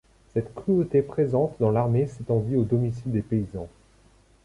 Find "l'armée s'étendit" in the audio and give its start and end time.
1.69-2.55